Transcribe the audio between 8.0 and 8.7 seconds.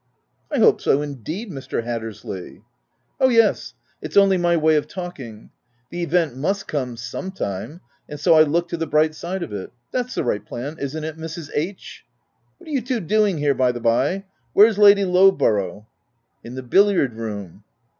and so I look